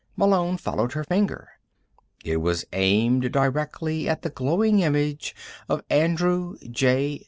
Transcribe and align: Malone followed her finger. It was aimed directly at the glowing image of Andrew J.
Malone 0.17 0.57
followed 0.57 0.93
her 0.93 1.03
finger. 1.03 1.47
It 2.25 2.37
was 2.37 2.65
aimed 2.73 3.31
directly 3.31 4.09
at 4.09 4.23
the 4.23 4.31
glowing 4.31 4.79
image 4.79 5.35
of 5.69 5.83
Andrew 5.91 6.57
J. 6.71 7.19